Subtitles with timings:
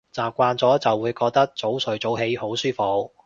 [0.15, 3.11] 習慣咗就會覺得早睡早起好舒服